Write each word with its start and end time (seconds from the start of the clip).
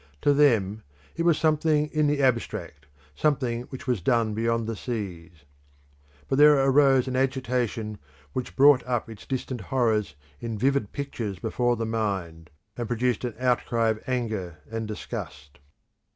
To 0.21 0.33
them 0.33 0.81
it 1.15 1.25
was 1.25 1.37
something 1.37 1.85
in 1.93 2.07
the 2.07 2.23
abstract, 2.23 2.87
something 3.13 3.65
which 3.69 3.85
was 3.85 4.01
done 4.01 4.33
beyond 4.33 4.65
the 4.65 4.75
seas. 4.75 5.45
But 6.27 6.37
there 6.39 6.55
rose 6.71 7.07
an 7.07 7.15
agitation 7.15 7.99
which 8.33 8.55
brought 8.55 8.83
up 8.87 9.11
its 9.11 9.27
distant 9.27 9.61
horrors 9.61 10.15
in 10.39 10.57
vivid 10.57 10.91
pictures 10.91 11.37
before 11.37 11.75
the 11.75 11.85
mind, 11.85 12.49
and 12.75 12.87
produced 12.87 13.23
an 13.25 13.35
outcry 13.39 13.89
of 13.89 14.01
anger 14.07 14.57
and 14.71 14.87
disgust. 14.87 15.59